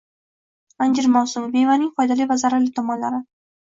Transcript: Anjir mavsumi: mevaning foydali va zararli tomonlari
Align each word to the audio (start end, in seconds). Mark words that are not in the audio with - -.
Anjir 0.85 1.03
mavsumi: 1.15 1.51
mevaning 1.57 1.93
foydali 1.99 2.29
va 2.33 2.39
zararli 2.45 2.77
tomonlari 2.81 3.25